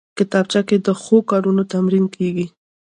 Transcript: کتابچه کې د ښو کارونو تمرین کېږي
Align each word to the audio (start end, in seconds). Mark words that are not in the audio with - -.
کتابچه 0.17 0.61
کې 0.67 0.77
د 0.85 0.87
ښو 1.01 1.17
کارونو 1.31 1.61
تمرین 1.71 2.05
کېږي 2.15 2.45